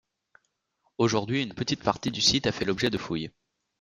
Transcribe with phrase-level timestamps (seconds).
[0.97, 3.29] Aujourd'hui, une petite partie du site a fait l'objet de fouilles.